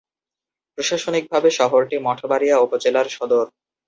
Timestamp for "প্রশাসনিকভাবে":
0.77-1.49